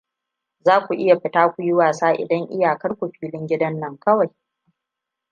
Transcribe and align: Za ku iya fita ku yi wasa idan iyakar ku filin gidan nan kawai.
Za 0.59 0.75
ku 0.87 0.91
iya 1.03 1.15
fita 1.21 1.43
ku 1.53 1.59
yi 1.67 1.73
wasa 1.79 2.07
idan 2.23 2.43
iyakar 2.55 2.91
ku 2.99 3.05
filin 3.15 3.43
gidan 3.49 3.75
nan 3.79 3.93
kawai. 4.03 4.31